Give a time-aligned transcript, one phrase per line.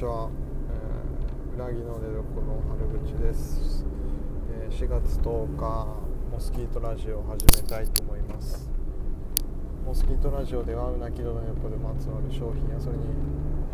[0.00, 0.30] ちは、
[0.70, 3.84] えー、うなぎの出所の春口です、
[4.50, 5.86] えー4月10日
[6.32, 8.70] モスキートラジオを始めたいと思います。
[9.84, 13.04] モスキートラジオではうなぎの出所でまつわる商品やそれに、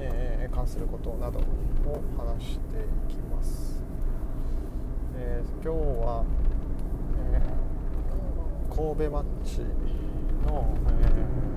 [0.00, 1.42] えー関することなどを
[2.16, 3.80] 話していきます、
[5.16, 5.68] えー今日
[6.04, 6.24] は、
[7.34, 9.60] えー神戸マッチ
[10.44, 11.55] の、えー、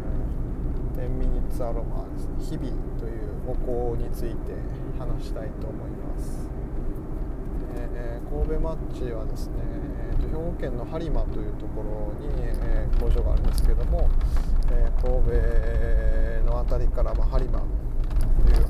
[1.00, 2.36] 10ミニッツアロマですね。
[2.40, 4.52] 日々というお香について
[5.00, 6.50] 話したいと思います、
[7.76, 9.54] えー神戸マッチはですね、
[10.12, 14.10] えーと兵庫県の播磨というところに、えー工場があるんですけども、
[14.72, 18.66] えー神戸の辺りから、ま、播磨という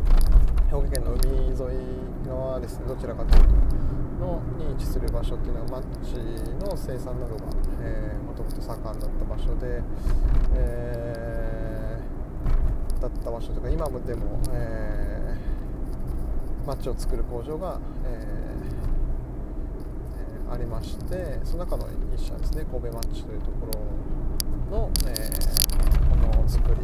[0.70, 6.14] 兵庫県の海沿い側ですねどちらかというとのに位置する場所っていうのはマッチ
[6.64, 9.82] の生産などがもともと盛んだった場所で、
[10.54, 11.49] えー
[13.00, 18.40] だった場所とか今もでも、えーマッチを作る工場が、えー
[20.52, 23.68] ありましてその中の一社ですね神戸マッチというとこ
[24.72, 25.60] ろの、えー
[26.28, 26.76] ものづく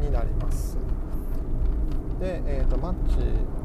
[0.00, 0.76] りになります。
[2.20, 3.16] で、えー、とマッチ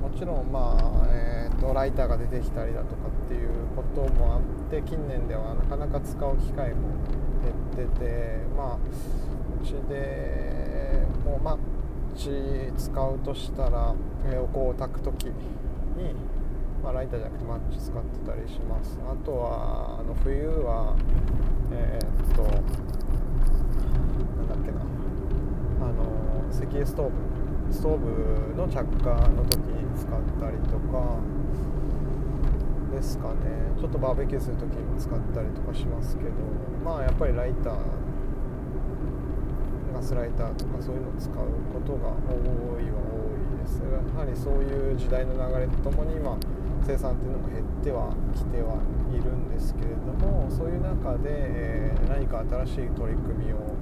[0.02, 6.90] もちろん、まあえー、とライターが出てきたりだとかっていうこともあって近年ではなかなか使う機会も
[7.76, 8.78] 減っててまあ
[12.20, 12.30] チ
[12.78, 13.96] 使うとしたら、
[14.28, 15.32] えーお香を炊く時に、
[16.84, 19.00] まあ、ライターじゃなくてマッチ使ってたりします。
[19.10, 20.96] あとはあの冬は
[21.72, 22.52] えーっとなん
[24.50, 24.82] だっけな。
[24.82, 26.04] あの
[26.52, 27.14] 石油ストーブ。
[27.72, 30.10] ストーブの着火の時に使っ
[30.42, 31.20] たりとか
[32.92, 33.36] ですかね。
[33.80, 36.32] ちょっとバーベキューする時にも使ったりとかしますけど
[36.84, 37.76] まあやっぱりライター
[40.00, 41.34] ガスライターとかそういうのを使う
[41.74, 43.84] ことが多いは多いです。
[43.84, 46.38] やはりそういう時代の流れとともに今
[46.88, 48.80] 生産っていうのも減ってはきては
[49.12, 53.76] いるんですけれどもそういう中で、え何か新しい取り組みを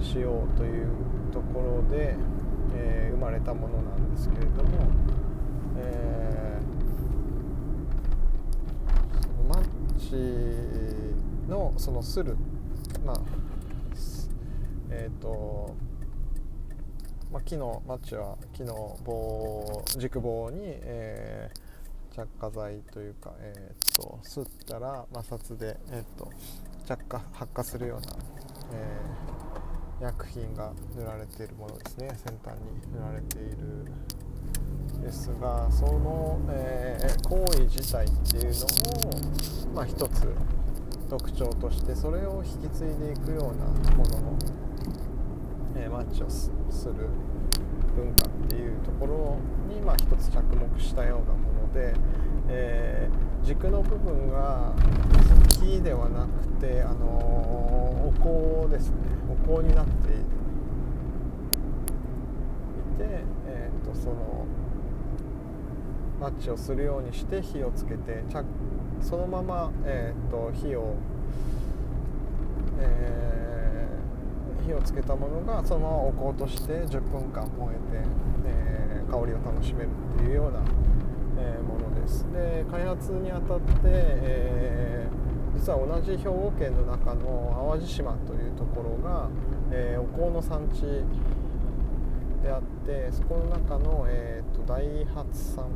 [0.00, 0.86] しようという
[1.32, 2.14] ところで、
[2.76, 4.70] えー生まれたものなんですけれども、
[5.76, 9.64] えーマッ
[9.98, 12.36] チのそのする
[13.04, 13.47] まあ
[14.90, 15.74] えっ、と
[17.30, 21.68] まあ、木のマッチは木の棒軸棒に、えー
[22.18, 26.28] 着火剤というか、えー、と吸ったら摩擦で、えー、と
[26.84, 28.16] 着火発火するような、
[28.72, 32.08] えー薬品が塗られているものですね。
[32.24, 33.84] 先端に塗られている
[35.02, 40.32] ですがその、えー行為自体っていうのを、まあ、一つ
[41.08, 43.64] 特徴としてそれを引き継いでいくような
[43.96, 44.38] ものの、
[45.76, 46.94] えーマッチをすする
[47.96, 49.38] 文化っていうところ
[49.74, 51.94] に、まあ、一つ着目したようなもので、
[52.48, 54.74] えー軸の部分が
[55.60, 58.12] 木ではなくて、あのーお
[58.64, 58.96] 香ですね。
[59.30, 60.12] お香になってい
[62.98, 64.46] て、えー、とその
[66.20, 68.44] マッチをするようにして火をつけて着
[69.00, 70.94] そのまま、えー、と火を、
[72.80, 73.28] えー
[74.66, 78.08] 火をつけたものがそのままお香として10分間燃えて、
[78.46, 80.60] えー香りを楽しめるっていうような、
[81.38, 82.26] えーものです。
[82.32, 85.08] で開発にあたって、え
[85.54, 89.28] 実は同じ兵庫県の中の淡路島というところが、
[89.70, 90.82] えお香の産地
[92.42, 95.66] であってそこの中の、えー、と大発さん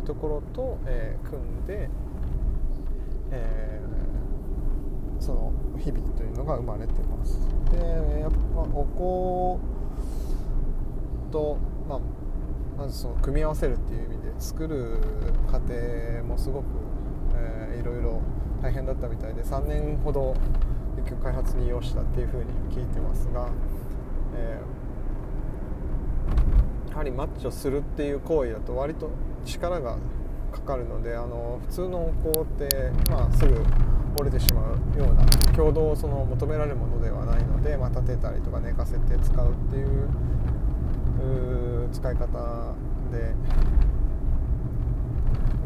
[0.00, 1.88] うところと、えー組んで、
[3.30, 3.92] えー
[5.22, 7.38] その日々というのが生まれてます。
[7.70, 7.78] で
[8.20, 11.56] やっぱお香と、
[11.88, 12.00] まあ、
[12.76, 14.96] まずその組み合わせるっていう意味で作る
[15.46, 15.74] 過程
[16.24, 16.64] もすごく、
[17.36, 18.20] えーいろいろ
[18.62, 20.34] 大変だったみたいで3年ほど
[20.96, 23.48] 結局開発に要したっていうふうに聞いてますが、
[24.36, 24.81] えー
[26.92, 29.10] やはりマッチをするっていう行為だと割と
[29.46, 29.96] 力が
[30.52, 33.64] かかるのであの普通のお香って、まあ、すぐ
[34.20, 35.24] 折れてしまうような
[35.54, 40.08] 強度をその求められるものではないので、まあ、立てたりとか寝かせて使うっていう
[41.92, 42.26] 使い方
[43.10, 43.34] で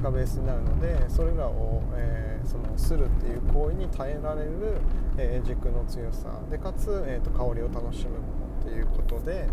[0.02, 4.80] がベースになるのでそれらを、えーそのするっていう行為に耐えられる、
[5.18, 6.28] えー軸の強さ。
[6.48, 8.55] でかつ、えーと香りを楽しむもの。
[8.66, 9.46] っていうことで、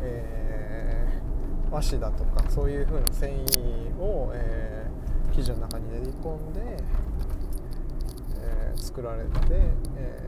[0.00, 6.60] えー和紙だとかそういう風な繊維を、えー生地の中に練り込んで、
[8.42, 9.30] えー作られて、
[9.96, 10.20] え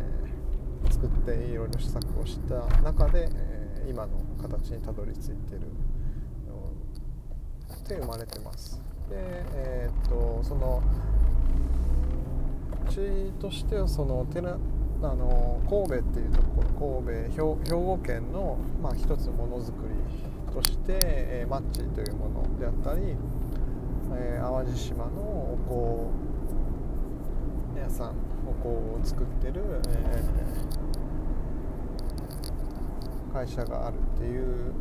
[0.84, 5.60] ー作っていろいろ試作をした中で、えー今の形にたどり着いてる
[6.48, 6.64] の
[7.86, 8.80] て生まれてます。
[9.10, 9.16] で
[9.54, 10.82] えー、っとその
[12.88, 14.56] うちとしてはその寺
[15.04, 19.94] あの神戸っていうところ神戸兵庫県の、まあ、一つのものづくり
[20.52, 23.14] として、えー、マッチというものであったり、
[24.14, 26.10] えー、淡路島のお
[27.74, 28.14] 香屋さん
[28.46, 34.72] お香を作ってる、えー、会社があるっていう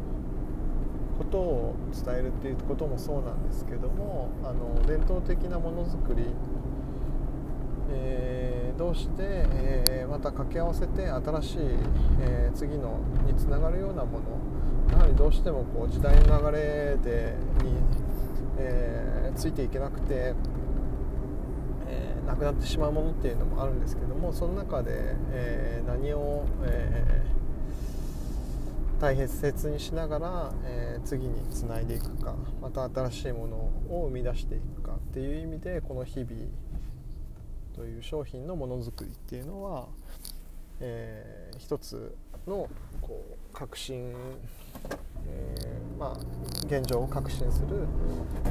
[1.18, 6.24] ことを伝えるっていうこともそうなんですけどもあの伝統的なものづくり
[7.92, 11.58] えー、どうして、えー、また掛け合わせて新しい、
[12.22, 14.54] えー、次のにつながるようなもの
[14.92, 17.74] やはりどうしてもこう時代の流れでに、
[18.58, 20.36] えついていけなくて、
[21.88, 27.24] えなくなってしまうものっていうのもあるんですけどもその中で、え何を、え
[29.00, 33.56] 大切にしながら、え次につないでいくかまた新しいもの
[33.90, 36.32] を生み出していくかっていう意味でこの日々
[37.76, 39.88] という商品のものづくりっていうのは、
[40.80, 42.16] えー、一つ
[42.48, 42.70] の
[43.02, 44.14] こう革新、
[45.26, 46.18] えー、まあ、
[46.66, 47.88] 現状を革新する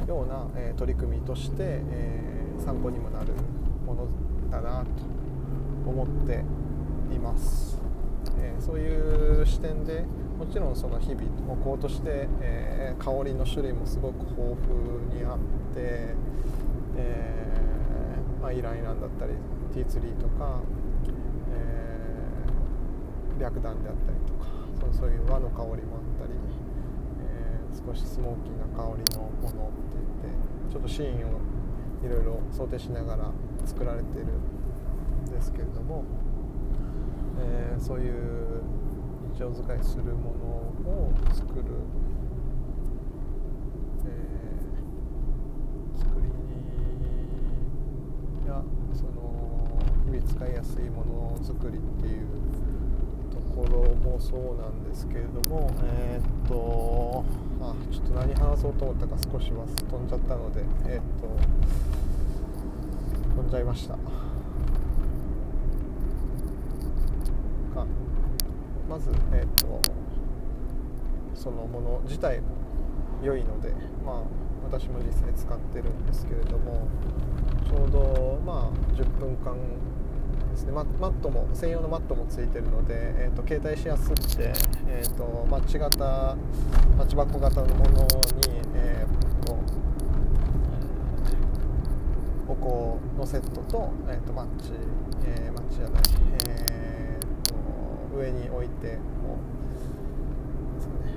[0.07, 3.33] ような、えー、取り組みとして、え参考にもなる
[3.85, 4.07] もの
[4.49, 6.43] だなと思って
[7.13, 7.79] います。
[8.39, 10.05] えそういう視点で
[10.37, 15.37] もちろんその日々お香として、え香りの種類もすごく豊富にあっ
[15.73, 16.15] て、
[16.95, 17.52] え
[18.43, 19.31] まあ、イランイランだったり
[19.73, 20.59] ティーツリーとか、
[21.55, 24.51] えー、白檀であったりとか
[24.81, 26.33] そうそういう和の香りもあったり、
[27.23, 30.35] えー、少しスモーキーな香りのものって言っ
[30.67, 31.39] てちょっとシーンを
[32.03, 33.31] いろいろ想定しながら
[33.65, 36.03] 作られてるんですけれども、
[37.39, 38.61] えー、そういう
[39.31, 40.35] 日常使いするも
[40.85, 41.63] のを作る
[48.93, 51.03] その日々使いやすいも
[51.43, 52.27] のづくりっていう
[53.29, 57.25] ところもそうなんですけれどもえー、っと
[57.59, 61.27] あちょっと何話そうと思ったか少しは飛んじゃったのでえー、っと
[63.35, 63.95] 飛んじゃいました。
[63.95, 63.99] か
[68.89, 69.81] まずえー、っと
[71.35, 72.47] そのもの自体も
[73.21, 73.73] 良いので
[74.05, 74.21] まあ
[74.63, 76.87] 私も実際使ってるんですけれども
[77.67, 79.57] ちょうどまあ10分間
[80.53, 80.71] ですね。
[80.71, 84.53] マットも専用のマットもついてるので、えーと、携帯しやすくて、
[84.87, 86.35] えーと、マッチ型
[86.97, 88.07] マッチ箱型のものに、
[88.75, 89.57] えーと
[92.45, 92.65] お香
[93.17, 94.73] のセットと,、えー、とマッチ、
[95.25, 96.03] えー、マッチじゃない、
[96.49, 97.55] えー、と
[98.17, 99.37] 上に置いてもう、
[101.05, 101.13] ね、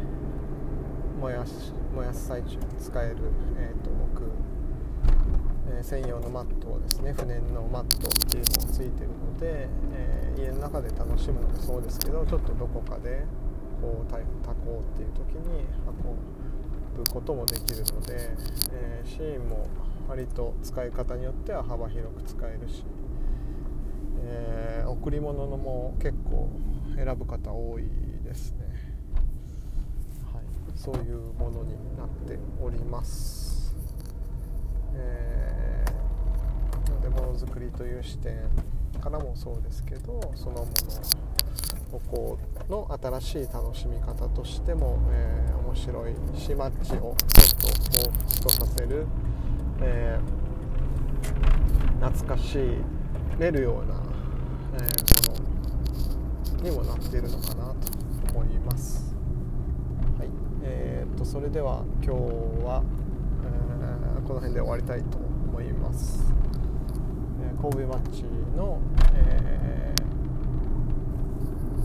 [1.20, 3.16] 燃やし燃やす最中使える、
[3.58, 4.30] えー、と置く
[5.68, 13.24] え専用のマットですね不燃のマットっていうのもついてるので、えー、家の中で楽しむのもそうですけどちょっとどこかで
[13.80, 14.24] こう炊
[14.64, 18.30] こうっていう時に運ぶこともできるので、
[18.72, 19.66] えー、シーンも
[20.08, 22.84] 割と使い方によっては幅広く使えるし、
[24.24, 26.48] え、贈り物のも結構
[26.94, 27.84] 選ぶ方多い
[28.24, 28.64] ですね、
[30.32, 30.42] はい、
[30.74, 33.45] そういうものになっております。
[34.96, 38.34] えー、のでものづくりという視点
[39.00, 40.66] からもそうですけどそのも
[41.90, 42.38] のをこ
[42.68, 47.66] うの新しい楽しみ方としても、えー、面白いしマッチをちょっと
[47.98, 48.10] こ
[48.40, 49.06] うとさせる、
[49.80, 52.60] えー、懐かしい
[53.38, 54.02] れるような、
[54.74, 57.74] えー、ものにもなっているのかなと
[58.34, 59.14] 思います。
[60.18, 60.28] はい
[60.62, 62.82] えーと、とそれでは今日は
[64.36, 66.22] の辺で終わりたいと思います、
[67.40, 68.24] えー、神戸マッチ
[68.56, 68.80] の、
[69.14, 69.94] え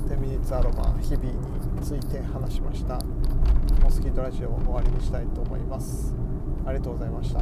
[0.09, 2.99] ー、10ミニッツアロマ日々について話しました。
[3.81, 6.13] モスキートラジオを終わりにしたいと思います。
[6.65, 7.41] ありがとうございました。